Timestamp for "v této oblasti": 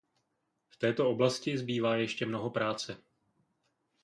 0.69-1.57